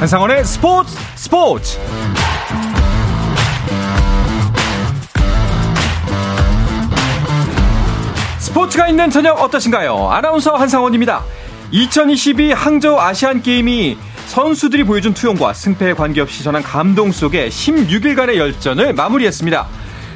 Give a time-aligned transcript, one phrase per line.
[0.00, 1.78] 한상원의 스포츠 스포츠
[8.38, 10.08] 스포츠가 있는 저녁 어떠신가요?
[10.10, 11.22] 아나운서 한상원입니다.
[11.70, 19.66] 2022 항저우 아시안 게임이 선수들이 보여준 투영과 승패에 관계없이 전한 감동 속에 16일간의 열전을 마무리했습니다.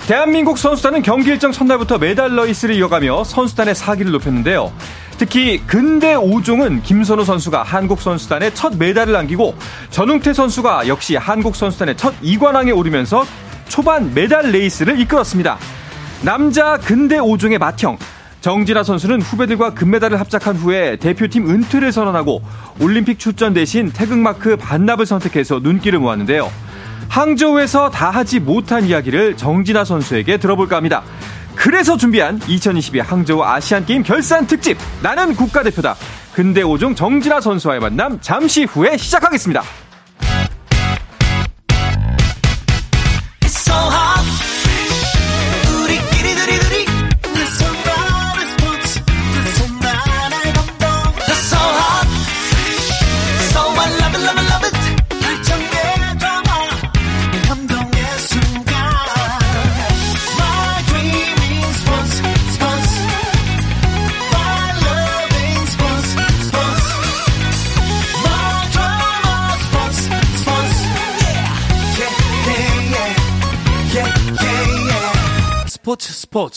[0.06, 4.72] 대한민국 선수단은 경기 일정 첫날부터 메달 러이스를 이어가며 선수단의 사기를 높였는데요.
[5.16, 9.54] 특히 근대 5종은 김선우 선수가 한국 선수단의 첫 메달을 남기고
[9.90, 13.24] 전웅태 선수가 역시 한국 선수단의 첫 2관왕에 오르면서
[13.68, 15.58] 초반 메달 레이스를 이끌었습니다.
[16.22, 17.98] 남자 근대 5종의 맏형
[18.40, 22.42] 정진아 선수는 후배들과 금메달을 합작한 후에 대표팀 은퇴를 선언하고
[22.80, 26.50] 올림픽 출전 대신 태극마크 반납을 선택해서 눈길을 모았는데요.
[27.08, 31.02] 항저우에서 다 하지 못한 이야기를 정진아 선수에게 들어볼까 합니다.
[31.54, 35.96] 그래서 준비한 2022 항저우 아시안게임 결산 특집 나는 국가대표다.
[36.34, 39.62] 근대 5종 정진아 선수와의 만남 잠시 후에 시작하겠습니다.
[75.84, 76.48] 스포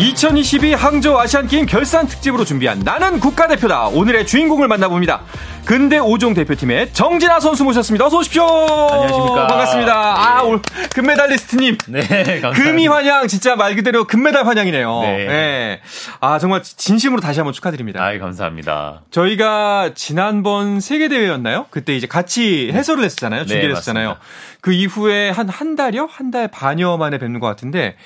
[0.00, 3.88] 2022 항저우 아시안게임 결산 특집으로 준비한 나는 국가대표다.
[3.88, 5.20] 오늘의 주인공을 만나봅니다.
[5.66, 8.06] 근대 5종 대표팀의 정진아 선수 모셨습니다.
[8.06, 8.42] 어서 오십시오.
[8.44, 9.46] 안녕하십니까.
[9.46, 9.92] 반갑습니다.
[9.94, 10.62] 아, 올
[10.94, 11.76] 금메달리스트님.
[11.88, 12.50] 네, 감사합니다.
[12.52, 15.00] 금이 환영, 진짜 말 그대로 금메달 환영이네요.
[15.02, 15.26] 네.
[15.26, 15.80] 네.
[16.20, 18.02] 아, 정말 진심으로 다시 한번 축하드립니다.
[18.02, 19.02] 아이, 감사합니다.
[19.10, 21.66] 저희가 지난번 세계대회였나요?
[21.68, 23.44] 그때 이제 같이 해설을 했었잖아요.
[23.44, 24.08] 중계를 네, 했었잖아요.
[24.08, 24.26] 맞습니다.
[24.62, 26.08] 그 이후에 한, 한 달여?
[26.10, 27.96] 한 달 반여 만에 뵙는 것 같은데,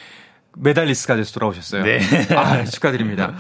[0.57, 1.83] 메달리스트가 돼서 돌아오셨어요.
[1.85, 1.99] 네.
[2.37, 3.35] 아, 축하드립니다.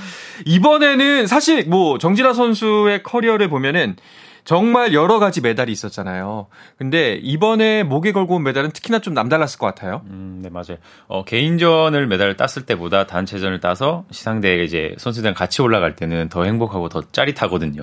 [0.44, 3.96] 이번에는 사실 뭐 정진아 선수의 커리어를 보면은
[4.44, 6.48] 정말 여러 가지 메달이 있었잖아요.
[6.76, 10.02] 근데 이번에 목에 걸고 온 메달은 특히나 좀 남달랐을 것 같아요.
[10.10, 10.76] 음, 네, 맞아요.
[11.06, 16.90] 어, 개인전을 메달을 땄을 때보다 단체전을 따서 시상대에 이제 선수들이랑 같이 올라갈 때는 더 행복하고
[16.90, 17.82] 더 짜릿하거든요.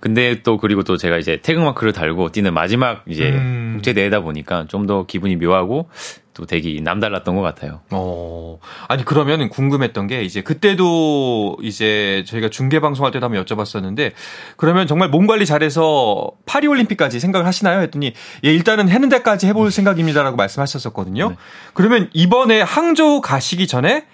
[0.00, 3.72] 근데 또 그리고 또 제가 이제 태극마크를 달고 뛰는 마지막 이제 음.
[3.76, 5.88] 국제 대회다 보니까 좀 더 기분이 묘하고
[6.38, 7.80] 또 되게 남달랐던 것 같아요.
[7.90, 14.12] 어, 아니, 그러면 궁금했던 게, 이제, 그때도, 이제, 저희가 중계 방송할 때도 한번 여쭤봤었는데,
[14.56, 17.80] 그러면 정말 몸 관리 잘해서 파리 올림픽까지 생각을 하시나요?
[17.80, 18.12] 했더니,
[18.44, 21.30] 예, 일단은 해는 데까지 해볼 생각입니다라고 말씀하셨었거든요.
[21.30, 21.36] 네.
[21.74, 24.06] 그러면 이번에 항저우 가시기 전에,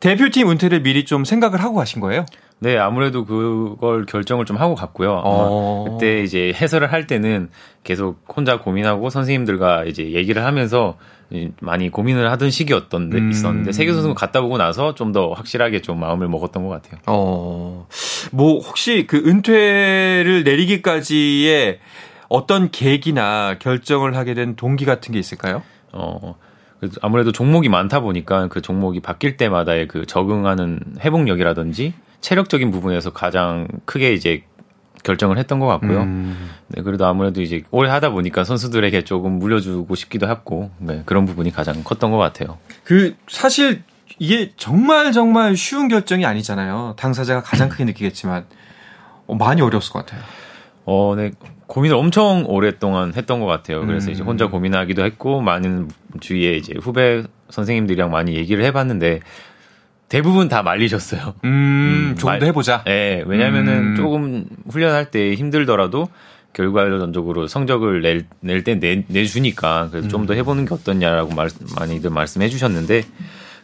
[0.00, 2.26] 대표팀 은퇴를 미리 좀 생각을 하고 가신 거예요?
[2.58, 5.22] 네, 아무래도 그걸 결정을 좀 하고 갔고요.
[5.24, 5.84] 어.
[5.88, 7.48] 그때 이제 해설을 할 때는
[7.84, 10.98] 계속 혼자 고민하고 선생님들과 이제 얘기를 하면서
[11.60, 13.30] 많이 고민을 하던 시기였던 데 음.
[13.30, 17.00] 있었는데 세계 선수 갔다 오고 나서 좀 더 확실하게 좀 마음을 먹었던 것 같아요.
[17.06, 17.86] 어,
[18.30, 21.80] 뭐, 혹시 그 은퇴를 내리기까지의
[22.28, 25.62] 어떤 계기나 결정을 하게 된 동기 같은 게 있을까요?
[25.92, 26.36] 어,
[26.78, 33.66] 그래도 아무래도 종목이 많다 보니까 그 종목이 바뀔 때마다의 그 적응하는 회복력이라든지 체력적인 부분에서 가장
[33.84, 34.44] 크게 이제
[35.02, 36.02] 결정을 했던 것 같고요.
[36.02, 36.50] 음.
[36.68, 41.50] 네, 그래도 아무래도 이제 오래 하다 보니까 선수들에게 조금 물려주고 싶기도 했고, 네, 그런 부분이
[41.50, 42.58] 가장 컸던 것 같아요.
[42.84, 43.82] 그 사실
[44.18, 46.94] 이게 정말 정말 쉬운 결정이 아니잖아요.
[46.98, 48.44] 당사자가 가장 크게 느끼겠지만
[49.26, 50.22] 어, 많이 어려웠을 것 같아요.
[50.84, 51.30] 어, 네,
[51.66, 53.86] 고민을 엄청 오랫동안 했던 것 같아요.
[53.86, 54.12] 그래서 음.
[54.12, 55.88] 이제 혼자 고민하기도 했고, 많은
[56.20, 59.20] 주위에 이제 후배 선생님들이랑 많이 얘기를 해봤는데,
[60.10, 61.34] 대부분 다 말리셨어요.
[61.44, 62.82] 음, 조금 말- 더 해보자.
[62.84, 63.96] 네, 왜냐면은 음.
[63.96, 66.08] 조금 훈련할 때 힘들더라도
[66.52, 68.74] 결과론적으로 성적을 낼, 낼 때
[69.06, 70.26] 내주니까 그래서 좀 음.
[70.26, 71.48] 더 해보는 게 어떻냐라고 말,
[71.78, 73.04] 많이들 말씀해 주셨는데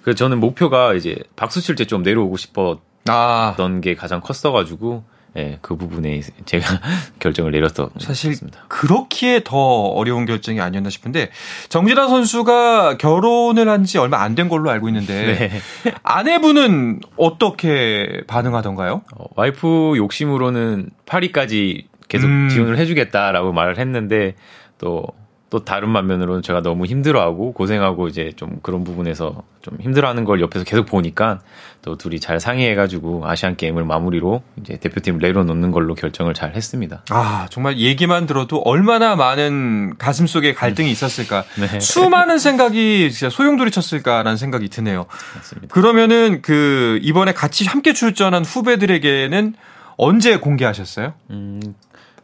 [0.02, 2.78] 그래서 저는 목표가 이제 박수 칠 때 좀 내려오고 싶었던
[3.08, 5.02] 아, 게 가장 컸어가지고
[5.36, 6.80] 예, 그 부분에 제가
[7.20, 11.30] 결정을 내렸던 사실 습니다 그렇기에 더 어려운 결정이 아니었나 싶은데
[11.68, 15.48] 정진아 선수가 결혼을 한 지 얼마 안 된 걸로 알고 있는데
[15.84, 15.92] 네.
[16.02, 19.02] 아내분은 어떻게 반응하던가요?
[19.16, 22.48] 어, 와이프 욕심으로는 파리까지 계속 음.
[22.48, 24.34] 지원을 해주겠다라고 말을 했는데
[24.78, 25.06] 또
[25.48, 30.64] 또 다른 반면으로는 제가 너무 힘들어하고 고생하고 이제 좀 그런 부분에서 좀 힘들어하는 걸 옆에서
[30.64, 31.40] 계속 보니까
[31.82, 37.04] 또 둘이 잘 상의해가지고 아시안 게임을 마무리로 이제 대표팀 내려놓는 걸로 결정을 잘 했습니다.
[37.10, 41.78] 아 정말 얘기만 들어도 얼마나 많은 가슴 속에 갈등이 있었을까, 네.
[41.78, 45.06] 수많은 생각이 진짜 소용돌이쳤을까라는 생각이 드네요.
[45.36, 45.72] 맞습니다.
[45.72, 49.54] 그러면은 그 이번에 같이 함께 출전한 후배들에게는
[49.96, 51.14] 언제 공개하셨어요?
[51.30, 51.60] 음,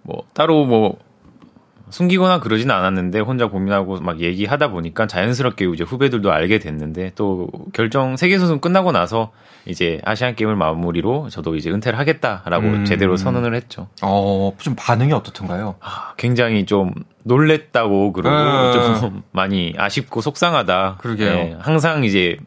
[0.02, 0.98] 뭐 따로 뭐
[1.92, 8.16] 숨기거나 그러진 않았는데 혼자 고민하고 막 얘기하다 보니까 자연스럽게 이제 후배들도 알게 됐는데 또 결정
[8.16, 9.30] 세계 선수 끝나고 나서
[9.66, 12.84] 이제 아시안 게임을 마무리로 저도 이제 은퇴를 하겠다라고 음.
[12.84, 13.88] 제대로 선언을 했죠.
[14.02, 15.76] 어, 좀 반응이 어떻던가요?
[15.80, 16.92] 아, 굉장히 좀
[17.24, 19.00] 놀랬다고 그러고 음.
[19.00, 20.96] 좀 많이 아쉽고 속상하다.
[20.98, 21.30] 그러게요.
[21.30, 22.38] 네, 항상 이제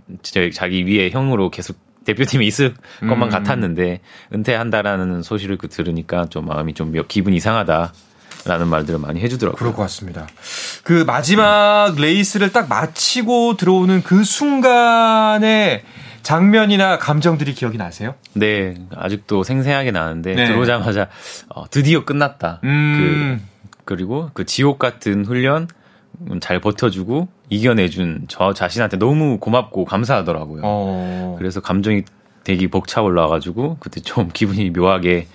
[0.53, 3.30] 자기 위에 형으로 계속 대표팀에 있을 것만 음.
[3.30, 4.01] 같았는데
[4.33, 7.94] 은퇴한다라는 소식을 그 들으니까 좀 마음이 좀 기분 이상하다.
[8.45, 9.57] 라는 말들을 많이 해주더라고요.
[9.57, 10.27] 그럴 것 같습니다.
[10.83, 15.83] 그 마지막 레이스를 딱 마치고 들어오는 그 순간에
[16.21, 18.15] 장면이나 감정들이 기억이 나세요?
[18.33, 20.47] 네, 아직도 생생하게 나는데 네.
[20.47, 21.07] 들어오자마자
[21.50, 22.62] 어, 드디어 끝났다.
[22.63, 23.39] 음.
[23.39, 23.56] 그
[23.86, 25.68] 그리고 그 지옥 같은 훈련
[26.39, 30.62] 잘 버텨주고 이겨내준 저 자신한테 너무 고맙고 감사하더라고요.
[30.63, 31.36] 어.
[31.38, 32.03] 그래서 감정이
[32.44, 35.27] 되게 벅차 올라와가지고 그때 좀 기분이 묘하게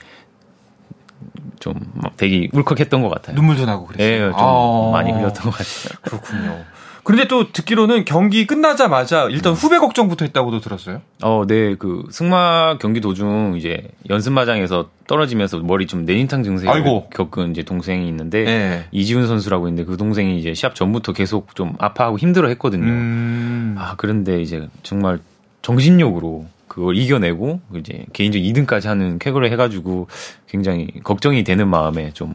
[1.60, 1.74] 좀
[2.16, 3.36] 되게 울컥했던 것 같아요.
[3.36, 4.26] 눈물도 나고 그랬어요.
[4.26, 5.98] 네, 좀 아~ 많이 흘렸던 것 같아요.
[6.02, 6.64] 그렇군요.
[7.02, 11.00] 그런데 또 듣기로는 경기 끝나자마자 일단 후배 걱정부터 했다고도 들었어요.
[11.22, 11.74] 어, 네.
[11.74, 17.08] 그 승마 경기 도중 이제 연습마장에서 떨어지면서 머리 좀 내진탕 증세를 아이고.
[17.10, 18.84] 겪은 이제 동생이 있는데 네.
[18.92, 22.84] 이지훈 선수라고 있는데 그 동생이 이제 시합 전부터 계속 좀 아파하고 힘들어 했거든요.
[22.84, 23.76] 음...
[23.78, 25.20] 아, 그런데 이제 정말
[25.62, 30.06] 정신력으로 그걸 이겨내고 이제 개인적 2등까지 하는 쾌거를 해가지고
[30.48, 32.32] 굉장히 걱정이 되는 마음에 좀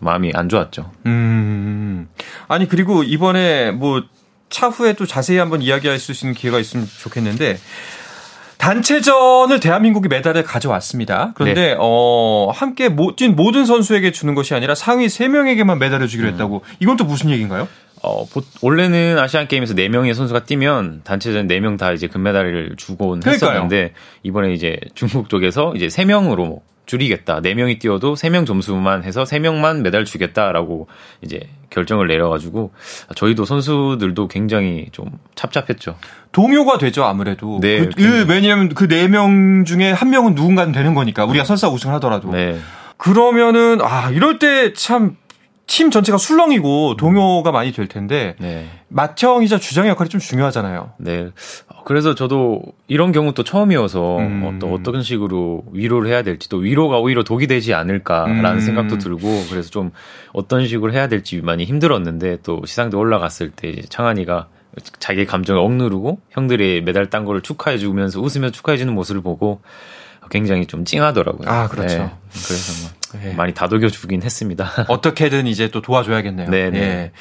[0.00, 0.90] 마음이 안 좋았죠.
[1.06, 2.08] 음.
[2.48, 4.02] 아니 그리고 이번에 뭐
[4.50, 7.58] 차후에 또 자세히 한번 이야기할 수 있는 기회가 있으면 좋겠는데
[8.58, 11.30] 단체전을 대한민국이 메달을 가져왔습니다.
[11.36, 11.76] 그런데 네.
[11.78, 16.32] 어 함께 뛴 모든 선수에게 주는 것이 아니라 상위 3명에게만 메달을 주기로 음.
[16.32, 16.62] 했다고.
[16.80, 17.68] 이건 또 무슨 얘기인가요?
[18.02, 18.26] 어,
[18.62, 24.78] 원래는 아시안 게임에서 4명의 선수가 뛰면 단체전 4명 다 이제 금메달을 주곤 했었는데 이번에 이제
[24.94, 27.40] 중국 쪽에서 이제 3명으로 줄이겠다.
[27.40, 30.86] 4명이 뛰어도 3명 점수만 해서 3명만 메달 주겠다라고
[31.20, 31.40] 이제
[31.70, 32.72] 결정을 내려가지고
[33.16, 35.96] 저희도 선수들도 굉장히 좀 찹찹했죠.
[36.30, 37.58] 동요가 되죠, 아무래도.
[37.60, 37.80] 네.
[37.80, 41.24] 그, 그, 왜냐하면 그 4명 중에 한 명은 누군가는 되는 거니까.
[41.24, 42.30] 우리가 설사 우승을 하더라도.
[42.30, 42.56] 네.
[42.98, 45.16] 그러면은, 아, 이럴 때 참
[45.66, 48.66] 팀 전체가 술렁이고 동요가 많이 될 텐데 네.
[48.88, 50.92] 맏형이자 주장의 역할이 좀 중요하잖아요.
[50.98, 51.30] 네.
[51.84, 54.42] 그래서 저도 이런 경우 또 처음이어서 음.
[54.44, 58.60] 어떤 어떤 식으로 위로를 해야 될지 또 위로가 오히려 독이 되지 않을까라는 음.
[58.60, 59.90] 생각도 들고 그래서 좀
[60.32, 64.48] 어떤 식으로 해야 될지 많이 힘들었는데 또 시상대 올라갔을 때 창한이가
[65.00, 69.60] 자기 감정을 억누르고 형들이 메달 딴 거를 축하해 주면서 웃으며 축하해 주는 모습을 보고
[70.30, 71.48] 굉장히 좀 찡하더라고요.
[71.48, 71.98] 아, 그렇죠.
[71.98, 72.10] 네.
[72.30, 73.34] 그래서 뭐 네.
[73.34, 74.70] 많이 다독여 주긴 했습니다.
[74.88, 76.50] 어떻게든 이제 또 도와줘야겠네요.
[76.50, 76.78] 네, 네.
[76.78, 77.12] 예.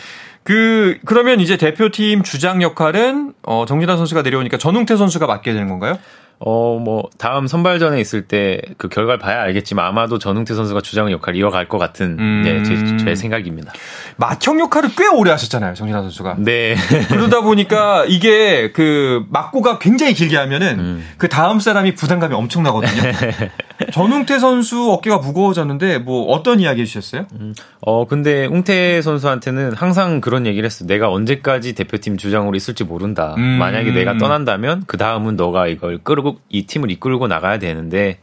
[0.44, 5.98] 그 그러면 이제 대표팀 주장 역할은 어 정진환 선수가 내려오니까 전웅태 선수가 맡게 되는 건가요?
[6.40, 11.40] 어, 뭐, 다음 선발전에 있을 때 그 결과를 봐야 알겠지만 아마도 전웅태 선수가 주장 역할을
[11.40, 12.42] 이어갈 것 같은, 음.
[12.44, 13.72] 네, 제, 제, 생각입니다.
[14.18, 16.36] 마형 역할을 꽤 오래 하셨잖아요, 정진환 선수가.
[16.40, 16.76] 네.
[17.10, 21.08] 그러다 보니까 이게 그 막고가 굉장히 길게 하면은 음.
[21.18, 23.02] 그 다음 사람이 부담감이 엄청나거든요.
[23.92, 27.26] 전웅태 선수 어깨가 무거워졌는데 뭐 어떤 이야기 해주셨어요?
[27.40, 27.54] 음.
[27.82, 30.86] 어, 근데 웅태 선수한테는 항상 그런 얘기를 했어.
[30.86, 33.36] 내가 언제까지 대표팀 주장으로 있을지 모른다.
[33.38, 33.44] 음.
[33.44, 38.20] 만약에 내가 떠난다면 그 다음은 너가 이걸 끌고 이 팀을 이끌고 나가야 되는데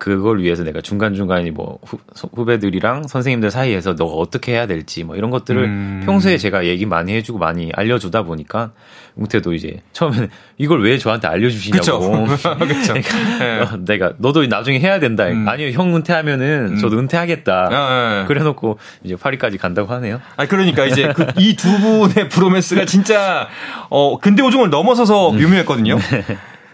[0.00, 1.98] 그걸 위해서 내가 중간중간에 뭐 후,
[2.46, 6.02] 배들이랑 선생님들 사이에서 너가 어떻게 해야 될지 뭐 이런 것들을 음.
[6.06, 8.72] 평소에 제가 얘기 많이 해주고 많이 알려주다 보니까
[9.16, 12.24] 웅태도 이제 처음에는 이걸 왜 저한테 알려주시냐고.
[12.24, 12.56] 그쵸.
[12.56, 13.02] 그러니까
[13.38, 13.84] 네.
[13.84, 15.26] 내가 너도 나중에 해야 된다.
[15.26, 15.46] 음.
[15.46, 16.76] 아니요 형 은퇴하면은 음.
[16.78, 17.68] 저도 은퇴하겠다.
[17.70, 18.26] 아, 네.
[18.26, 20.22] 그래놓고 이제 파리까지 간다고 하네요.
[20.38, 23.48] 아 그러니까 이제 그 이두 분의 브로맨스가 진짜
[23.90, 25.40] 어 근대 오종을 넘어서서 음.
[25.40, 25.98] 유명했거든요.
[25.98, 26.24] 네.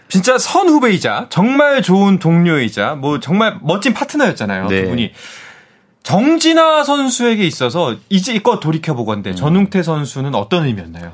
[0.09, 4.67] 진짜 선 후배이자 정말 좋은 동료이자 뭐 정말 멋진 파트너였잖아요.
[4.67, 4.83] 네.
[4.83, 5.11] 두 분이.
[6.03, 9.35] 정진아 선수에게 있어서 이제 이거 돌이켜 보건데 음.
[9.35, 11.11] 전웅태 선수는 어떤 의미였나요?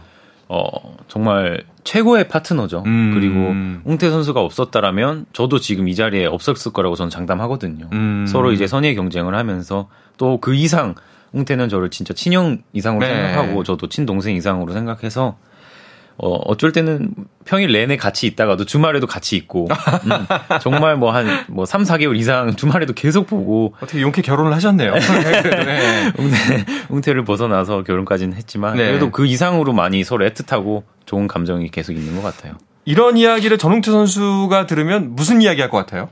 [0.50, 0.68] 어
[1.08, 2.84] 정말 최고의 파트너죠.
[2.86, 3.12] 음.
[3.16, 7.90] 그리고 웅태 선수가 없었다라면 저도 지금 이 자리에 없었을 거라고 저는 장담하거든요.
[7.92, 8.26] 음.
[8.28, 10.94] 서로 이제 선의 경쟁을 하면서 또 그 이상
[11.32, 13.14] 웅태는 저를 진짜 친형 이상으로 네.
[13.16, 15.38] 생각하고 저도 친동생 이상으로 생각해서
[16.17, 17.13] 어, 어쩔 때는
[17.46, 19.67] 평일 내내 같이 있다가도 주말에도 같이 있고,
[20.05, 23.74] 음, 정말 뭐 한, 뭐 3, 4개월 이상 주말에도 계속 보고.
[23.82, 24.93] 어떻게 용케 결혼을 하셨네요.
[24.96, 26.13] 네.
[26.17, 28.86] 웅태, 웅태를 벗어나서 결혼까지는 했지만, 네.
[28.88, 32.53] 그래도 그 이상으로 많이 서로 애틋하고 좋은 감정이 계속 있는 것 같아요.
[32.86, 36.10] 이런 이야기를 전웅태 선수가 들으면 무슨 이야기 할 것 같아요?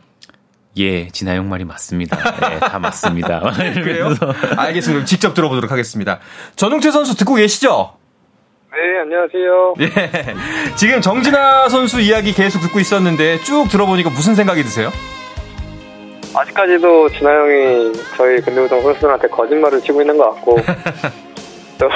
[0.77, 2.17] 예, 진아용 말이 맞습니다.
[2.53, 3.41] 예, 다 맞습니다.
[3.75, 4.15] 그래요?
[4.55, 5.05] 알겠습니다.
[5.05, 6.19] 직접 들어보도록 하겠습니다.
[6.55, 7.93] 전웅태 선수 듣고 계시죠?
[8.73, 9.73] 네, 안녕하세요.
[9.81, 10.75] 예.
[10.77, 14.89] 지금 정진아 선수 이야기 계속 듣고 있었는데 쭉 들어보니까 무슨 생각이 드세요?
[16.33, 20.55] 아직까지도 진아 형이 저희 근대우동 선수들한테 거짓말을 치고 있는 것 같고
[21.77, 21.89] 또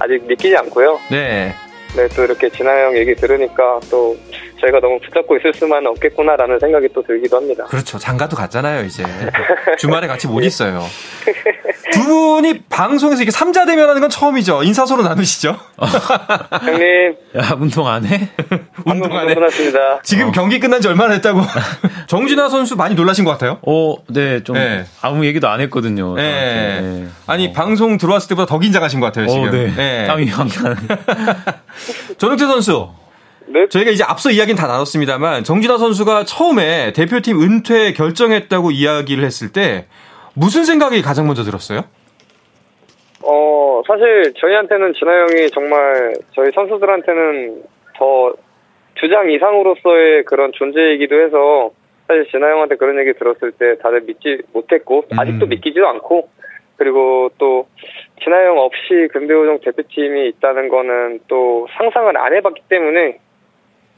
[0.00, 0.98] 아직 믿기지 않고요.
[1.08, 1.54] 네.
[1.94, 4.16] 네, 또 이렇게 진아 형 얘기 들으니까 또
[4.62, 7.64] 저희가 너무 붙잡고 있을 수만은 없겠구나라는 생각이 또 들기도 합니다.
[7.64, 7.98] 그렇죠.
[7.98, 9.02] 장가도 갔잖아요, 이제.
[9.78, 10.82] 주말에 같이 못 있어요.
[11.92, 14.62] 두 분이 방송에서 이렇게 삼자 대면하는 건 처음이죠.
[14.62, 15.56] 인사서로 나누시죠?
[16.62, 17.16] 형님.
[17.36, 18.28] 야, 운동 안 해?
[18.86, 19.34] 운동 안 해.
[19.34, 20.00] 끝났습니다.
[20.02, 20.32] 지금 어.
[20.32, 21.40] 경기 끝난 지 얼마나 됐다고.
[22.06, 23.58] 정진아 선수 많이 놀라신 것 같아요?
[23.66, 24.84] 어, 네, 좀 네.
[25.02, 26.14] 아무 얘기도 안 했거든요.
[26.14, 26.80] 네.
[26.80, 27.06] 네.
[27.26, 27.52] 아니, 어.
[27.52, 29.48] 방송 들어왔을 때보다 더 긴장하신 것 같아요, 지금.
[29.48, 29.74] 어, 네.
[29.74, 30.06] 네.
[30.06, 30.76] 땀이 확 나는.
[32.18, 33.01] 전욱태 선수.
[33.52, 33.68] 네?
[33.68, 39.86] 저희가 이제 앞서 이야기는 다 나눴습니다만 정진아 선수가 처음에 대표팀 은퇴 결정했다고 이야기를 했을 때
[40.34, 41.82] 무슨 생각이 가장 먼저 들었어요?
[43.24, 47.62] 어 사실 저희한테는 진아 형이 정말 저희 선수들한테는
[47.96, 48.32] 더
[48.94, 51.70] 주장 이상으로서의 그런 존재이기도 해서
[52.08, 55.18] 사실 진아 형한테 그런 얘기 들었을 때 다들 믿지 못했고 음.
[55.18, 56.28] 아직도 믿기지도 않고
[56.76, 57.68] 그리고 또
[58.24, 63.18] 진아 형 없이 금대우정 대표팀이 있다는 거는 또 상상을 안 해봤기 때문에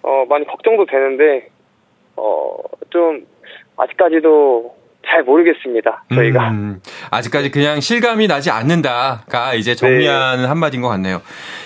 [0.05, 1.49] 어, 많이 걱정도 되는데,
[2.17, 2.57] 어,
[2.91, 3.27] 좀,
[3.77, 6.05] 아직까지도 잘 모르겠습니다.
[6.15, 6.51] 저희가.
[6.51, 6.81] 음,
[7.11, 10.49] 아직까지 그냥 실감이 나지 않는다가 이제 정리하는 네.
[10.49, 11.23] 한마디인 것 같네요.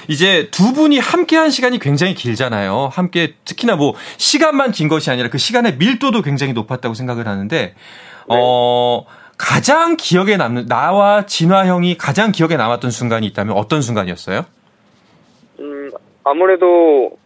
[0.08, 2.90] 이제 두 분이 함께 한 시간이 굉장히 길잖아요.
[2.92, 7.74] 함께 특히나 뭐 시간만 긴 것이 아니라 그 시간의 밀도도 굉장히 높았다고 생각을 하는데, 네.
[8.28, 9.04] 어,
[9.36, 14.44] 가장 기억에 남는, 나와 진화 형이 가장 기억에 남았던 순간이 있다면 어떤 순간이었어요?
[15.60, 15.90] 음,
[16.24, 17.18] 아무래도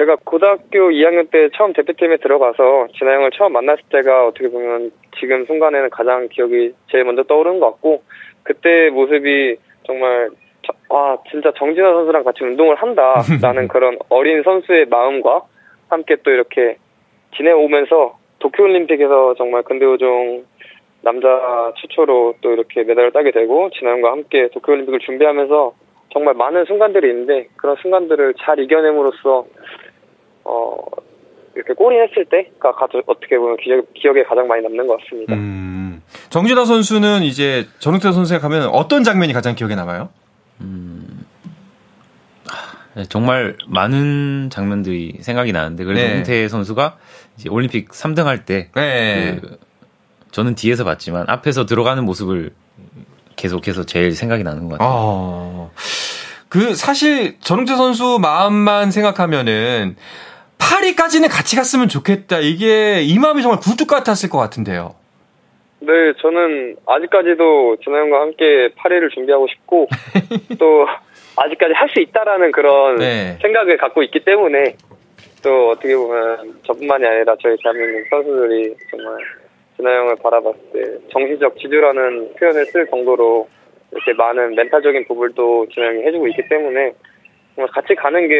[0.00, 5.44] 제가 고등학교 2학년 때 처음 대표팀에 들어가서 진아 형을 처음 만났을 때가 어떻게 보면 지금
[5.44, 8.02] 순간에는 가장 기억이 제일 먼저 떠오르는 것 같고
[8.42, 10.30] 그때 모습이 정말
[10.88, 15.42] 와 진짜 정진아 선수랑 같이 운동을 한다라는 그런 어린 선수의 마음과
[15.90, 16.78] 함께 또 이렇게
[17.36, 20.46] 지내오면서 도쿄올림픽에서 정말 근대오종
[21.02, 25.74] 남자 최초로 또 이렇게 메달을 따게 되고 진아 형과 함께 도쿄올림픽을 준비하면서
[26.12, 29.46] 정말 많은 순간들이 있는데 그런 순간들을 잘 이겨냄으로써
[30.50, 30.76] 어,
[31.54, 35.34] 이렇게 골인했을 때가 가장 어떻게 보면 기억, 기억 에 가장 많이 남는 것 같습니다.
[35.34, 40.08] 음, 정진아 선수는 이제 전웅태 선수에 가면 어떤 장면이 가장 기억에 남아요?
[40.60, 41.24] 음,
[42.94, 46.14] 네, 정말 많은 장면들이 생각이 나는데 그래도 네.
[46.14, 46.98] 홍태 선수가
[47.36, 49.38] 이제 올림픽 3등 할때 네.
[49.40, 49.58] 그,
[50.32, 52.52] 저는 뒤에서 봤지만 앞에서 들어가는 모습을
[53.36, 54.88] 계속해서 제일 생각이 나는 것 같아요.
[54.92, 55.70] 어,
[56.48, 59.96] 그 사실 전웅태 선수 마음만 생각하면은
[60.60, 62.38] 파리까지는 같이 갔으면 좋겠다.
[62.38, 64.94] 이게 이 마음이 정말 굴뚝 같았을 것 같은데요.
[65.80, 65.88] 네,
[66.20, 69.88] 저는 아직까지도 진호 형과 함께 파리를 준비하고 싶고
[70.58, 70.86] 또
[71.36, 73.38] 아직까지 할 수 있다라는 그런 네.
[73.40, 74.76] 생각을 갖고 있기 때문에
[75.42, 79.16] 또 어떻게 보면 저뿐만이 아니라 저희 대한민국 선수들이 정말
[79.76, 83.48] 진호 형을 바라봤을 때 정신적 지주라는 표현을 쓸 정도로
[83.92, 86.92] 이렇게 많은 멘탈적인 부분도 진호 형이 해주고 있기 때문에
[87.56, 88.34] 정말 같이 가는 게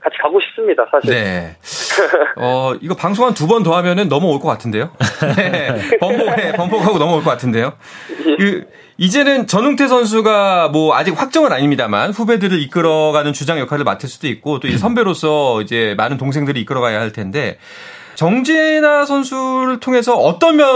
[0.00, 1.10] 같이 가고 싶습니다, 사실.
[1.12, 1.56] 네.
[2.36, 4.90] 어, 이거 방송 한 두 번 더 하면은 넘어올 것 같은데요?
[5.36, 5.98] 네.
[6.00, 7.72] 번복, 네, 번복하고 넘어올 것 같은데요?
[8.38, 8.66] 그,
[8.98, 14.68] 이제는 전웅태 선수가 뭐 아직 확정은 아닙니다만 후배들을 이끌어가는 주장 역할을 맡을 수도 있고 또
[14.68, 17.58] 이제 선배로서 이제 많은 동생들이 이끌어가야 할 텐데
[18.16, 20.66] 정진아 선수를 통해서 어떤 면,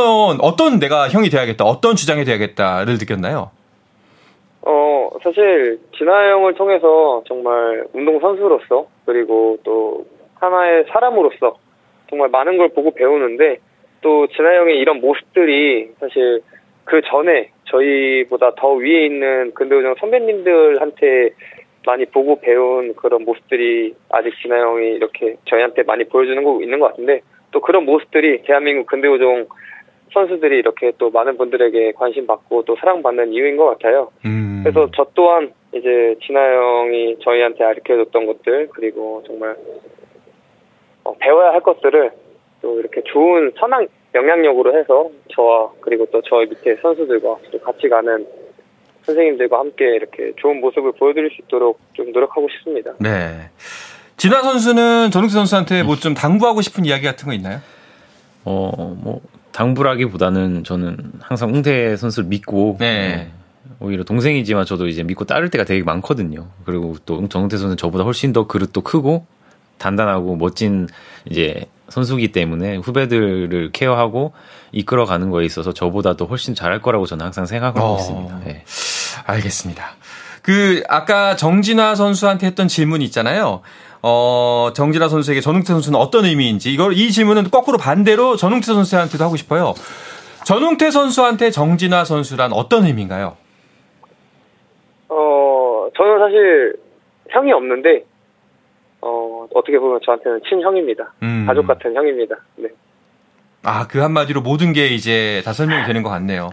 [0.40, 3.50] 어떤 내가 형이 돼야겠다, 어떤 주장이 돼야겠다를 느꼈나요?
[4.64, 11.58] 어, 사실, 진아 형을 통해서 정말 운동선수로서, 그리고 또 하나의 사람으로서
[12.08, 13.58] 정말 많은 걸 보고 배우는데,
[14.00, 16.40] 또 진아 형의 이런 모습들이 사실
[16.84, 21.30] 그 전에 저희보다 더 위에 있는 근대우정 선배님들한테
[21.86, 26.88] 많이 보고 배운 그런 모습들이 아직 진아 형이 이렇게 저희한테 많이 보여주는 거 있는 것
[26.88, 27.20] 같은데,
[27.52, 29.46] 또 그런 모습들이 대한민국 근대우종
[30.12, 34.10] 선수들이 이렇게 또 많은 분들에게 관심 받고 또 사랑받는 이유인 것 같아요.
[34.26, 34.60] 음.
[34.62, 39.56] 그래서 저 또한 이제 진아 형이 저희한테 가르쳐줬던 것들 그리고 정말
[41.04, 42.10] 어, 배워야 할 것들을
[42.60, 48.26] 또 이렇게 좋은 선한 영향력으로 해서 저와 그리고 또 저희 밑에 선수들과 또 같이 가는
[49.02, 52.92] 선생님들과 함께 이렇게 좋은 모습을 보여드릴 수 있도록 좀 노력하고 싶습니다.
[53.00, 53.50] 네.
[54.16, 57.58] 진화 선수는 전욱수 선수한테 뭐 좀 당부하고 싶은 이야기 같은 거 있나요?
[58.44, 59.20] 어, 뭐,
[59.52, 63.16] 당부라기보다는 저는 항상 웅태 선수를 믿고, 네.
[63.16, 63.30] 네.
[63.80, 66.48] 오히려 동생이지만 저도 이제 믿고 따를 때가 되게 많거든요.
[66.64, 69.26] 그리고 또 정태 선수는 저보다 훨씬 더 그릇도 크고,
[69.78, 70.88] 단단하고 멋진
[71.28, 74.32] 이제 선수기 때문에 후배들을 케어하고
[74.70, 77.98] 이끌어가는 거에 있어서 저보다도 훨씬 잘할 거라고 저는 항상 생각하고 어.
[77.98, 78.40] 있습니다.
[78.44, 78.64] 네.
[79.24, 79.96] 알겠습니다.
[80.40, 83.60] 그 아까 정진아 선수한테 했던 질문이 있잖아요.
[84.02, 89.36] 어, 정진아 선수에게 전웅태 선수는 어떤 의미인지 이걸 이 질문은 거꾸로 반대로 전웅태 선수한테도 하고
[89.36, 89.74] 싶어요.
[90.44, 93.36] 전웅태 선수한테 정진아 선수란 어떤 의미인가요?
[96.22, 96.74] 사실
[97.30, 98.04] 형이 없는데,
[99.00, 101.12] 어, 어떻게 보면 저한테는 친형입니다.
[101.22, 101.44] 음.
[101.46, 102.36] 가족 같은 형입니다.
[102.56, 102.68] 네.
[103.64, 106.50] 아, 그 한마디로 모든 게 이제 다 설명이 되는 것 같네요.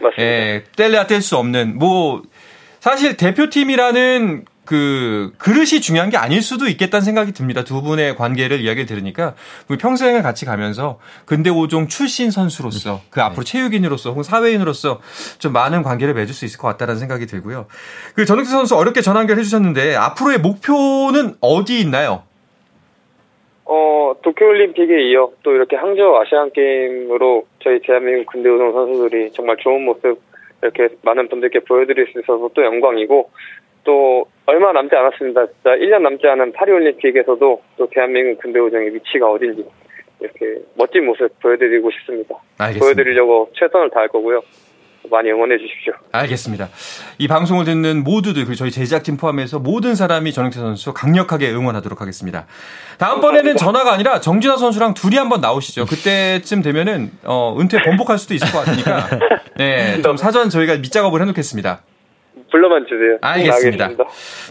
[0.00, 0.22] 맞습니다.
[0.22, 2.22] 예, 뗄래야 뗄 수 없는 뭐
[2.78, 7.64] 사실 대표팀이라는 그 그릇이 중요한 게 아닐 수도 있겠다는 생각이 듭니다.
[7.64, 9.34] 두 분의 관계를 이야기를 들으니까
[9.66, 15.00] 평생을 같이 가면서 근대 5종 출신 선수로서 그 앞으로 체육인으로서 혹은 사회인으로서
[15.40, 17.66] 좀 많은 관계를 맺을 수 있을 것 같다는 생각이 들고요.
[18.14, 22.22] 그 전욱태 선수 어렵게 전화 연결해 주셨는데 앞으로의 목표는 어디 있나요?
[23.64, 30.20] 어, 도쿄올림픽에 이어 또 이렇게 항저우 아시안 게임으로 저희 대한민국 근대우동 선수들이 정말 좋은 모습
[30.62, 33.30] 이렇게 많은 분들께 보여드릴 수 있어서 또 영광이고
[33.84, 35.46] 또 얼마 남지 않았습니다.
[35.46, 39.64] 진짜 1년 남지 않은 파리올림픽에서도 또 대한민국 근대우정의 위치가 어딘지
[40.20, 42.34] 이렇게 멋진 모습 보여드리고 싶습니다.
[42.58, 42.84] 알겠습니다.
[42.84, 44.42] 보여드리려고 최선을 다할 거고요.
[45.10, 45.92] 많이 응원해 주십시오.
[46.12, 46.68] 알겠습니다.
[47.18, 52.46] 이 방송을 듣는 모두들, 그리고 저희 제작진 포함해서 모든 사람이 전웅태 선수 강력하게 응원하도록 하겠습니다.
[52.98, 55.86] 다음번에는 전화가 아니라 정진아 선수랑 둘이 한번 나오시죠.
[55.86, 59.08] 그때쯤 되면은, 어, 은퇴 번복할 수도 있을 것 같으니까,
[59.56, 61.82] 네, 좀 사전 저희가 밑작업을 해놓겠습니다.
[62.50, 63.18] 불러만 주세요.
[63.20, 63.90] 알겠습니다.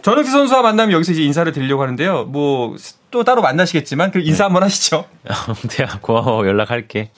[0.01, 2.25] 전욱태 선수와 만나면 여기서 이제 인사를 드리려고 하는데요.
[2.25, 2.75] 뭐,
[3.11, 5.05] 또 따로 만나시겠지만, 그 인사 한번 하시죠.
[5.63, 6.47] 웅태야, 고마워.
[6.47, 7.11] 연락할게.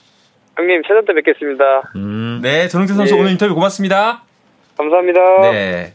[0.56, 1.64] 형님 최선 때 뵙겠습니다.
[1.96, 2.40] 음.
[2.42, 3.20] 네, 전욱태 선수 네.
[3.20, 4.24] 오늘 인터뷰 고맙습니다.
[4.76, 5.20] 감사합니다.
[5.42, 5.94] 네.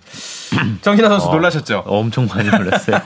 [0.82, 1.84] 정진아 선수 놀라셨죠?
[1.86, 3.00] 엄청 많이 놀랐어요.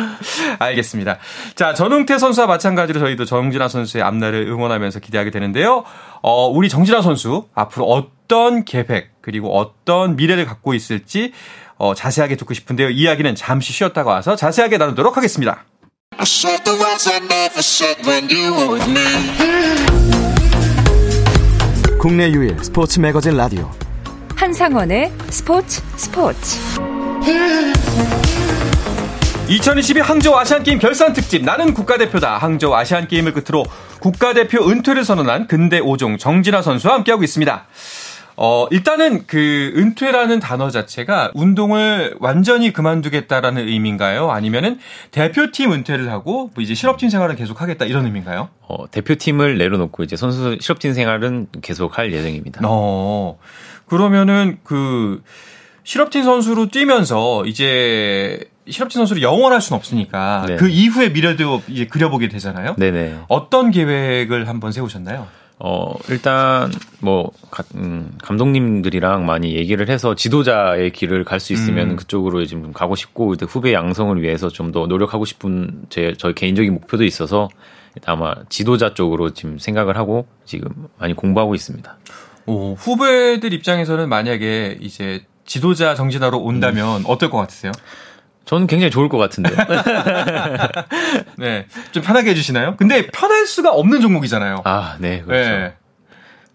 [0.58, 1.18] 알겠습니다.
[1.54, 5.84] 자, 전웅태 선수와 마찬가지로 저희도 정진아 선수의 앞날을 응원하면서 기대하게 되는데요.
[6.22, 11.32] 어, 우리 정진아 선수 앞으로 어떤 계획 그리고 어떤 미래를 갖고 있을지
[11.76, 12.90] 어, 자세하게 듣고 싶은데요.
[12.90, 15.64] 이야기는 잠시 쉬었다가 와서 자세하게 나누도록 하겠습니다.
[21.98, 23.70] 국내 유일 스포츠 매거진 라디오
[24.40, 26.58] 한상원의 스포츠 스포츠
[29.50, 33.66] 2022 항저우 아시안게임 결산 특집 나는 국가대표다 항저우 아시안게임을 끝으로
[34.00, 37.66] 국가대표 은퇴를 선언한 근대 5종 정진아 선수와 함께하고 있습니다.
[38.42, 44.30] 어, 일단은 그 은퇴라는 단어 자체가 운동을 완전히 그만두겠다라는 의미인가요?
[44.30, 44.78] 아니면은
[45.10, 48.48] 대표팀 은퇴를 하고 뭐 이제 실업팀 생활을 계속 하겠다 이런 의미인가요?
[48.62, 52.62] 어, 대표팀을 내려놓고 이제 선수 실업팀 생활은 계속 할 예정입니다.
[52.64, 53.38] 어,
[53.90, 55.20] 그러면은 그
[55.82, 60.56] 실업팀 선수로 뛰면서 이제 실업팀 선수로 영원할 수는 없으니까 네.
[60.56, 62.76] 그 이후의 미래도 이제 그려보게 되잖아요.
[62.78, 63.18] 네네.
[63.28, 65.26] 어떤 계획을 한번 세우셨나요?
[65.62, 71.96] 어, 일단, 뭐, 가- 음, 감독님들이랑 많이 얘기를 해서 지도자의 길을 갈 수 있으면 음.
[71.96, 77.04] 그쪽으로 지금 가고 싶고, 후배 양성을 위해서 좀 더 노력하고 싶은 제, 저의 개인적인 목표도
[77.04, 77.50] 있어서
[78.06, 81.98] 아마 지도자 쪽으로 지금 생각을 하고 지금 많이 공부하고 있습니다.
[82.46, 87.72] 오, 후배들 입장에서는 만약에 이제 지도자 정진하러 온다면 어떨 것 같으세요?
[88.44, 89.56] 저는 굉장히 좋을 것 같은데요.
[91.38, 91.66] 네.
[91.92, 92.76] 좀 편하게 해주시나요?
[92.76, 94.62] 근데 편할 수가 없는 종목이잖아요.
[94.64, 95.50] 아, 네, 그렇죠.
[95.50, 95.74] 네.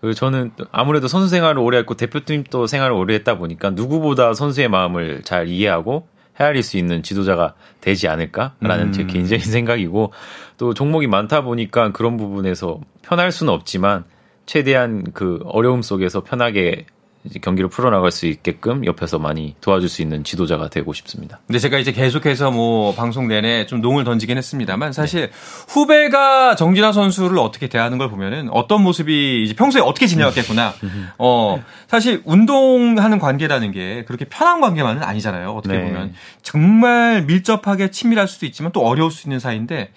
[0.02, 4.34] 그 저는 또 아무래도 선수 생활을 오래 했고 대표팀 또 생활을 오래 했다 보니까 누구보다
[4.34, 6.08] 선수의 마음을 잘 이해하고
[6.40, 8.92] 헤아릴 수 있는 지도자가 되지 않을까라는 음.
[8.92, 10.12] 제 개인적인 생각이고
[10.58, 14.04] 또 종목이 많다 보니까 그런 부분에서 편할 수는 없지만
[14.46, 16.86] 최대한 그 어려움 속에서 편하게
[17.26, 21.40] 이제 경기를 풀어나갈 수 있게끔 옆에서 많이 도와줄 수 있는 지도자가 되고 싶습니다.
[21.46, 25.30] 근데 제가 이제 계속해서 뭐 방송 내내 좀 농을 던지긴 했습니다만 사실
[25.68, 30.74] 후배가 정진아 선수를 어떻게 대하는 걸 보면은 어떤 모습이 이제 평소에 어떻게 지내왔겠구나.
[31.18, 35.52] 어, 사실 운동하는 관계라는 게 그렇게 편한 관계만은 아니잖아요.
[35.52, 35.84] 어떻게 네.
[35.84, 39.92] 보면 정말 밀접하게 친밀할 수도 있지만 또 어려울 수 있는 사이인데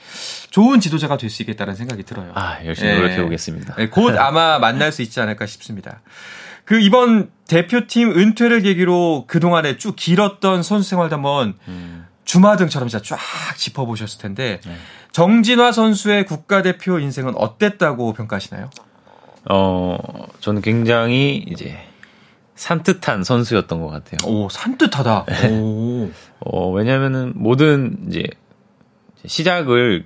[0.51, 2.33] 좋은 지도자가 될 수 있겠다는 생각이 들어요.
[2.35, 2.95] 아, 열심히 예.
[2.95, 3.75] 노력해 보겠습니다.
[3.77, 6.01] 네, 곧 아마 만날 수 있지 않을까 싶습니다.
[6.68, 11.54] 그 이번 대표팀 은퇴를 계기로 그동안에 쭉 길었던 선수 생활도 한번
[12.26, 14.61] 주마등처럼 진짜 쫙 짚어보셨을 텐데
[15.12, 18.68] 정진화 선수의 국가대표 인생은 어땠다고 평가하시나요?
[19.48, 19.96] 어,
[20.40, 21.78] 저는 굉장히 이제
[22.54, 24.31] 산뜻한 선수였던 것 같아요.
[24.31, 25.24] 오, 산뜻하다.
[25.40, 25.59] 네.
[25.59, 26.11] 오.
[26.40, 28.24] 어, 왜냐면은 모든 이제
[29.24, 30.04] 시작을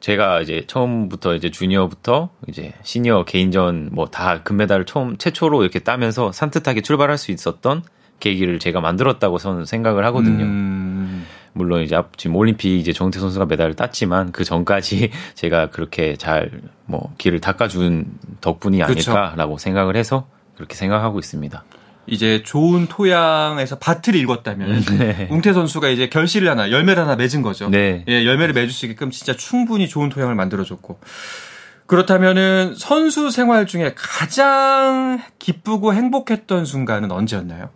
[0.00, 6.32] 제가 이제 처음부터 이제 주니어부터 이제 시니어 개인전 뭐 다 금메달을 처음 최초로 이렇게 따면서
[6.32, 7.82] 산뜻하게 출발할 수 있었던
[8.18, 10.44] 계기를 제가 만들었다고 저는 생각을 하거든요.
[10.44, 16.16] 음, 물론 이제 앞- 지금 올림픽 이제 정태 선수가 메달을 땄지만 그 전까지 제가 그렇게
[16.16, 16.50] 잘
[16.86, 18.06] 뭐 길을 닦아준
[18.40, 19.12] 덕분이 그쵸.
[19.12, 21.62] 아닐까라고 생각을 해서 그렇게 생각하고 있습니다.
[22.10, 25.28] 이제 좋은 토양에서 밭을 읽었다면 네.
[25.30, 27.68] 웅태 선수가 이제 결실을 하나 열매를 하나 맺은 거죠.
[27.70, 28.04] 네.
[28.08, 30.98] 예, 열매를 맺을 수 있게끔 진짜 충분히 좋은 토양을 만들어줬고
[31.86, 37.70] 그렇다면은 선수 생활 중에 가장 기쁘고 행복했던 순간은 언제였나요?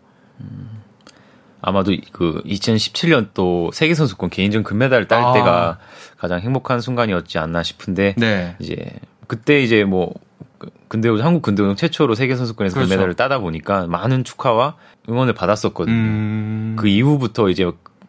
[1.61, 5.33] 아마도 그 2017년도 세계 선수권 개인전 금메달을 딸 아.
[5.33, 5.79] 때가
[6.19, 8.55] 가장 행복한 순간이었지 않나 싶은데 네.
[8.59, 8.77] 이제
[9.27, 10.24] 그때 이제 뭐 그-
[10.95, 12.89] 근대오종 한국 근대오종 최초로 세계 선수권에서 그렇죠.
[12.89, 14.77] 금메달을 따다 보니까 많은 축하와
[15.09, 15.93] 응원을 받았었거든요.
[15.97, 17.69] 음, 그 이후부터 이제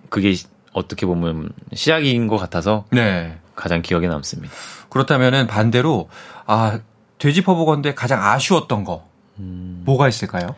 [0.10, 0.36] 그게
[0.71, 3.39] 어떻게 보면 시작인 것 같아서 네.
[3.56, 4.54] 가장 기억에 남습니다.
[4.89, 6.10] 그렇다면은 반대로
[6.45, 6.80] 아
[7.17, 9.82] 돼지 퍼보건데 가장 아쉬웠던 거 음.
[9.84, 10.56] 뭐가 있을까요?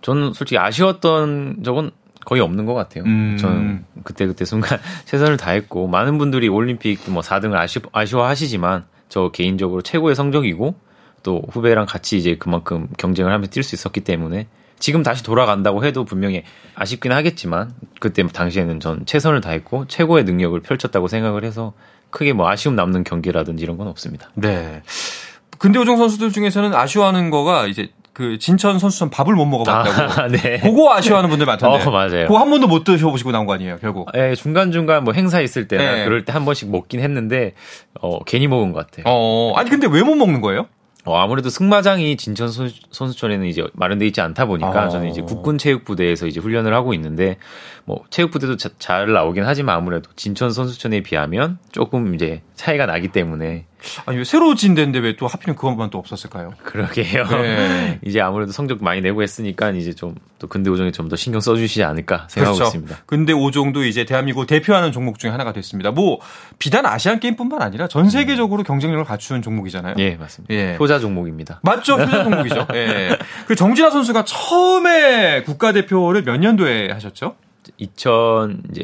[0.00, 1.90] 저는 솔직히 아쉬웠던 적은
[2.24, 3.04] 거의 없는 것 같아요.
[3.04, 3.36] 음.
[3.38, 9.82] 저는 그때 그때 순간 최선을 다했고 많은 분들이 올림픽 뭐 4등을 아쉬, 아쉬워하시지만 저 개인적으로
[9.82, 10.74] 최고의 성적이고
[11.22, 14.46] 또 후배랑 같이 이제 그만큼 경쟁을 하면서 뛸 수 있었기 때문에
[14.78, 16.42] 지금 다시 돌아간다고 해도 분명히
[16.74, 21.74] 아쉽긴 하겠지만 그때 당시에는 전 최선을 다했고 최고의 능력을 펼쳤다고 생각을 해서
[22.08, 24.30] 크게 뭐 아쉬움 남는 경기라든지 이런 건 없습니다.
[24.34, 24.82] 네.
[25.58, 30.20] 근데 오종 선수들 중에서는 아쉬워하는 거가 이제 그 진천 선수촌 밥을 못 먹어봤다고.
[30.22, 30.58] 아, 네.
[30.60, 31.84] 그거 아쉬워하는 분들 많던데.
[31.84, 32.26] 어, 맞아요.
[32.26, 34.08] 그거 한 번도 못 드셔보시고 나온 거 아니에요, 결국.
[34.16, 36.04] 예, 중간 중간 뭐 행사 있을 때나 네.
[36.04, 37.54] 그럴 때 한 번씩 먹긴 했는데,
[38.00, 39.04] 어, 괜히 먹은 것 같아요.
[39.06, 40.66] 어, 아니 근데 왜 못 먹는 거예요?
[41.06, 44.88] 어, 아무래도 승마장이 진천 선- 선수촌에는 이제 마련돼 있지 않다 보니까 어.
[44.90, 47.38] 저는 이제 국군 체육부대에서 이제 훈련을 하고 있는데
[47.86, 53.64] 뭐 체육부대도 자- 잘 나오긴 하지만 아무래도 진천 선수촌에 비하면 조금 이제 차이가 나기 때문에
[54.06, 56.52] 아니 왜 새로 진 데인데 왜 또 하필이면 그것만 또 없었을까요?
[56.62, 57.26] 그러게요.
[57.26, 57.98] 네.
[58.04, 61.84] 이제 아무래도 성적 많이 내고 했으니까 이제 좀 또 근대 오정에 좀 더 신경 써주시지
[61.84, 62.68] 않을까 생각하고 그렇죠.
[62.78, 63.02] 있습니다.
[63.04, 65.90] 근데 오종도 이제 대한민국을 대표하는 종목 중에 하나가 됐습니다.
[65.90, 66.18] 뭐
[66.58, 69.96] 비단 아시안 게임뿐만 아니라 전 세계적으로 경쟁력을 갖추는 종목이잖아요.
[69.98, 70.54] 예, 맞습니다.
[70.54, 70.76] 예.
[70.80, 71.60] 효자 종목입니다.
[71.62, 71.96] 맞죠?
[72.00, 72.68] 효자 종목이죠.
[72.72, 73.18] 예.
[73.46, 77.36] 그 정진아 선수가 처음에 국가대표를 몇 년도에 하셨죠?
[77.76, 78.82] 2000 이제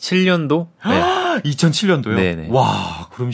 [0.00, 1.42] 7년도 네.
[1.50, 2.14] 2007년도요.
[2.16, 2.46] 네네.
[2.50, 3.30] 와, 그럼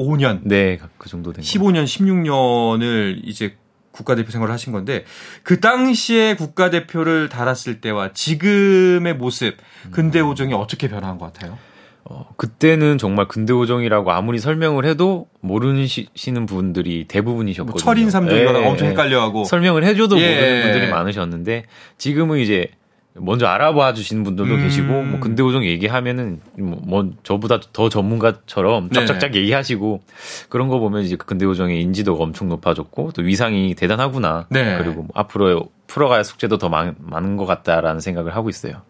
[0.00, 1.46] 15년, 네, 그 정도 된 거.
[1.46, 3.56] 15년, 16년을 이제
[3.92, 5.04] 국가대표 생활을 하신 건데
[5.42, 9.56] 그 당시에 국가대표를 달았을 때와 지금의 모습
[9.90, 11.58] 근대 오종이 어떻게 변한 것 같아요?
[12.04, 17.72] 어, 그때는 정말 근대 오정이라고 아무리 설명을 해도 모르시는 분들이 대부분이셨거든요.
[17.72, 18.90] 뭐 철인 삼종 예, 이거랑 엄청 예.
[18.92, 20.34] 헷갈려하고 설명을 해줘도 예.
[20.34, 21.64] 모르는 분들이 많으셨는데
[21.98, 22.68] 지금은 이제
[23.14, 24.62] 먼저 알아봐 주시는 분들도 음.
[24.62, 29.06] 계시고 뭐 근대오정 얘기하면은 뭐, 뭐 저보다 더 전문가처럼 네네.
[29.06, 30.02] 쫙쫙쫙 얘기하시고
[30.48, 34.46] 그런 거 보면 이제 근대오정의 인지도가 엄청 높아졌고 또 위상이 대단하구나.
[34.50, 34.78] 네.
[34.78, 38.82] 그리고 뭐 앞으로 풀어가야 숙제도 더 많, 많은 것 같다라는 생각을 하고 있어요.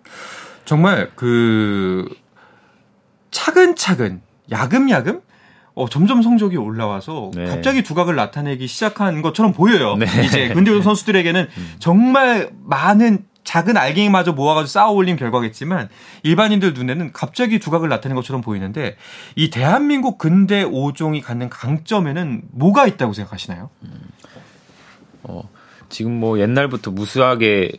[0.67, 2.07] 정말 그
[3.31, 5.23] 차근차근 야금야금
[5.75, 7.47] 어, 점점 성적이 올라와서 네.
[7.47, 9.97] 갑자기 두각을 나타내기 시작한 것처럼 보여요.
[9.97, 10.07] 네.
[10.25, 15.88] 이제 근대우 선수들에게는 정말 많은 작은 알갱이마저 모아가지고 쌓아 올린 결과겠지만
[16.22, 18.96] 일반인들 눈에는 갑자기 두각을 나타낸 것처럼 보이는데
[19.35, 23.70] 이 대한민국 근대 5종이 갖는 강점에는 뭐가 있다고 생각하시나요?
[25.22, 25.48] 어,
[25.88, 27.72] 지금 뭐 옛날부터 무수하게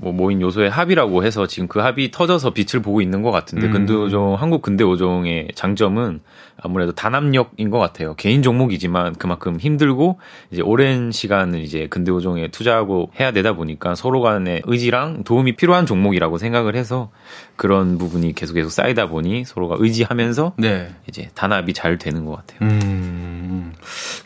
[0.00, 3.72] 뭐 모인 요소의 합이라고 해서 지금 그 합이 터져서 빛을 보고 있는 것 같은데 음.
[3.72, 6.20] 근대 오종 한국 근대 오종의 장점은
[6.56, 8.14] 아무래도 단합력인 것 같아요.
[8.14, 10.18] 개인 종목이지만 그만큼 힘들고
[10.50, 15.84] 이제 오랜 시간을 이제 근대 오종에 투자하고 해야 되다 보니까 서로 간의 의지랑 도움이 필요한
[15.84, 17.10] 종목이라고 생각을 해서
[17.56, 20.94] 그런 부분이 계속 계속 쌓이다 보니 서로가 의지하면서 네.
[21.08, 22.58] 이제 단합이 잘 되는 것 같아요.
[22.62, 23.33] 음,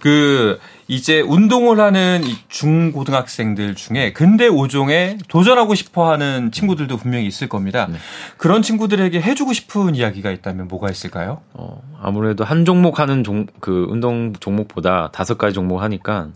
[0.01, 0.59] 그,
[0.91, 7.87] 이제 운동을 하는 이 중고등학생들 중에 근대 5종에 도전하고 싶어 하는 친구들도 분명히 있을 겁니다.
[7.91, 7.99] 네.
[8.39, 11.43] 그런 친구들에게 해주고 싶은 이야기가 있다면 뭐가 있을까요?
[11.53, 16.29] 어, 아무래도 한 종목 하는 종, 그 운동 종목보다 다섯 가지 종목 하니까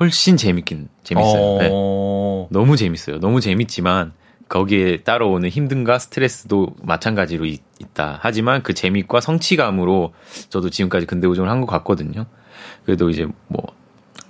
[0.00, 1.58] 훨씬 재밌긴, 재밌어요.
[1.60, 1.68] 네.
[1.72, 3.20] 어, 너무 재밌어요.
[3.20, 4.12] 너무 재밌지만
[4.48, 7.60] 거기에 따라오는 힘듦과 스트레스도 마찬가지로 있,
[7.94, 10.14] 다 하지만 그 재밌과 성취감으로
[10.48, 12.26] 저도 지금까지 근대오종을 한 것 같거든요.
[12.84, 13.62] 그래도 이제 뭐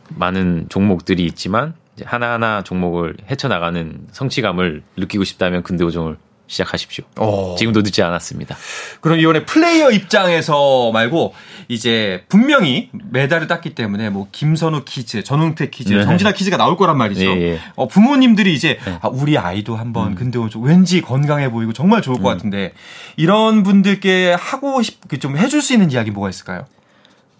[0.08, 6.16] 많은 종목들이 있지만 이제 하나하나 종목을 헤쳐나가는 성취감을 느끼고 싶다면 근대오종을
[6.50, 7.04] 시작하십시오.
[7.18, 7.54] 오.
[7.56, 8.56] 지금도 늦지 않았습니다.
[9.00, 11.32] 그럼 이번에 플레이어 입장에서 말고
[11.68, 16.02] 이제 분명히 메달을 땄기 때문에 뭐 김선우 퀴즈, 전웅태 퀴즈, 네.
[16.02, 17.24] 정진아 퀴즈가 나올 거란 말이죠.
[17.24, 17.60] 예, 예.
[17.76, 22.28] 어, 부모님들이 이제 아, 우리 아이도 한번 근데 좀 왠지 건강해 보이고 정말 좋을 것
[22.28, 22.72] 같은데
[23.16, 26.66] 이런 분들께 하고 싶, 그좀 해줄 수 있는 이야기 뭐가 있을까요?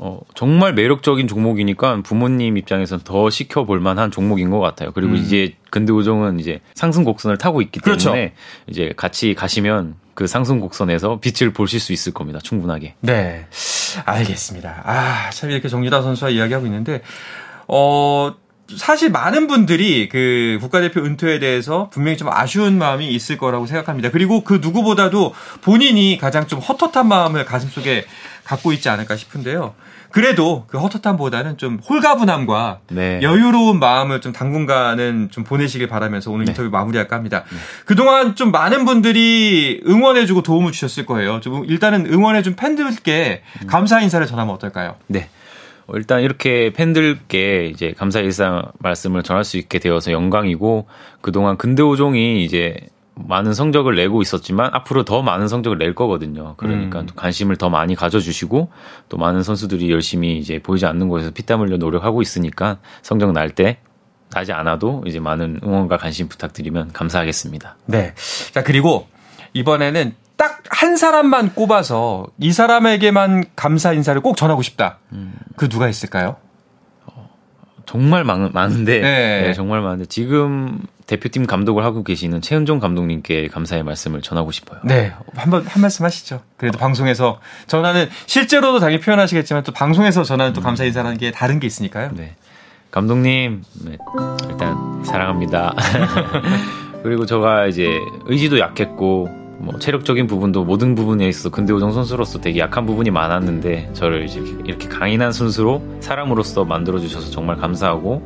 [0.02, 4.92] 어, 정말 매력적인 종목이니까 부모님 입장에서는 더 시켜볼 만한 종목인 것 같아요.
[4.92, 8.34] 그리고 이제 근대 우종은 이제 상승 곡선을 타고 있기 때문에 그렇죠.
[8.66, 12.38] 이제 같이 가시면 그 상승 곡선에서 빛을 보실 수 있을 겁니다.
[12.42, 12.94] 충분하게.
[13.00, 13.46] 네,
[14.06, 14.84] 알겠습니다.
[14.86, 17.02] 아, 참 이렇게 정유다 선수와 이야기하고 있는데,
[17.68, 18.34] 어,
[18.76, 24.11] 사실 많은 분들이 그 국가대표 은퇴에 대해서 분명히 좀 아쉬운 마음이 있을 거라고 생각합니다.
[24.11, 28.04] 그리고 그 누구보다도 본인이 가장 좀 헛헛한 마음을 가슴속에
[28.44, 29.74] 갖고 있지 않을까 싶은데요.
[30.11, 33.20] 그래도 그 헛헛함보다는 좀 홀가분함과 네.
[33.22, 36.50] 여유로운 마음을 좀 당분간은 좀 보내시길 바라면서 오늘 네.
[36.50, 37.44] 인터뷰 마무리할까 합니다.
[37.85, 41.40] 그동안 좀 많은 분들이 응원해주고 도움을 주셨을 거예요.
[41.40, 44.96] 좀 일단은 응원해준 팬들께 감사 인사를 전하면 어떨까요?
[45.06, 45.28] 네.
[45.90, 50.87] 어, 일단 이렇게 팬들께 이제 감사 일상 말씀을 전할 수 있게 되어서 영광이고
[51.20, 52.76] 그동안 근대오종이 이제
[53.14, 56.55] 많은 성적을 내고 있었지만 앞으로 더 많은 성적을 낼 거거든요.
[56.57, 57.07] 그러니까 음.
[57.07, 58.70] 또 관심을 더 많이 가져주시고
[59.11, 63.79] 또 많은 선수들이 열심히 이제 보이지 않는 곳에서 피땀 흘려 노력하고 있으니까 성적 날 때
[64.31, 67.76] 나지 않아도 이제 많은 응원과 관심 부탁드리면 감사하겠습니다.
[67.87, 68.14] 네.
[68.53, 69.09] 자, 그리고
[69.55, 74.98] 이번에는 딱 한 사람만 꼽아서 이 사람에게만 감사 인사를 꼭 전하고 싶다.
[75.57, 76.37] 그 누가 있을까요?
[77.85, 79.42] 정말 많, 많은데 네.
[79.42, 84.81] 네, 정말 많은데 지금 대표팀 감독을 하고 계시는 최은종 감독님께 감사의 말씀을 전하고 싶어요.
[84.85, 85.12] 네.
[85.35, 86.40] 한번 한 말씀 하시죠.
[86.57, 91.66] 그래도 방송에서 전하는 실제로도 당연히 표현하시겠지만 또 방송에서 전하는 또 감사 인사라는 게 다른 게
[91.66, 92.12] 있으니까요.
[92.14, 92.37] 네.
[92.90, 93.98] 감독님, 네,
[94.48, 95.74] 일단 사랑합니다.
[97.03, 97.87] 그리고 제가 이제
[98.24, 104.25] 의지도 약했고, 뭐 체력적인 부분도 모든 부분에 있어서 근대오정 선수로서 되게 약한 부분이 많았는데 저를
[104.25, 108.23] 이제 이렇게 강인한 선수로 사람으로서 만들어 주셔서 정말 감사하고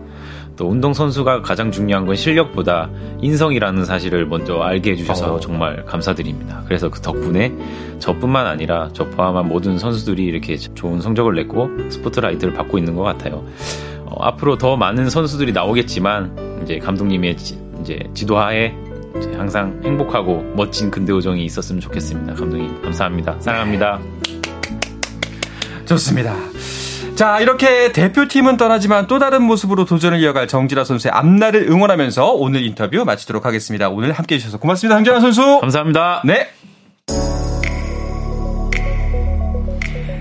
[0.57, 2.89] 또 운동 선수가 가장 중요한 건 실력보다
[3.21, 5.41] 인성이라는 사실을 먼저 알게 해주셔서 어.
[5.41, 6.63] 정말 감사드립니다.
[6.67, 7.53] 그래서 그 덕분에
[7.99, 13.45] 저뿐만 아니라 저 포함한 모든 선수들이 이렇게 좋은 성적을 냈고 스포트라이트를 받고 있는 것 같아요.
[14.05, 18.73] 어, 앞으로 더 많은 선수들이 나오겠지만 이제 감독님의 지, 이제 지도하에
[19.37, 22.35] 항상 행복하고 멋진 근대오정이 있었으면 좋겠습니다.
[22.35, 23.37] 감독님 감사합니다.
[23.41, 24.01] 사랑합니다.
[25.87, 26.35] 좋습니다.
[27.15, 33.05] 자, 이렇게 대표팀은 떠나지만 또 다른 모습으로 도전을 이어갈 정진아 선수의 앞날을 응원하면서 오늘 인터뷰
[33.05, 33.89] 마치도록 하겠습니다.
[33.89, 34.97] 오늘 함께 해주셔서 고맙습니다.
[34.97, 35.61] 정진아 선수.
[35.61, 36.23] 감사합니다.
[36.25, 36.49] 네.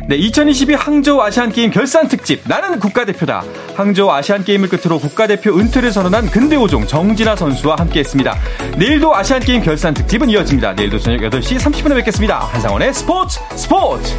[0.07, 3.43] 네, 2022 항저우 아시안 게임 결산 특집 나는 국가대표다.
[3.75, 8.35] 항저우 아시안게임을 끝으로 국가대표 은퇴를 선언한 근대오종 정진아 선수와 함께했습니다.
[8.77, 10.73] 내일도 아시안게임 결산 특집은 이어집니다.
[10.73, 12.39] 내일도 저녁 8시 30분에 뵙겠습니다.
[12.39, 14.13] 한상원의 스포츠 스포츠!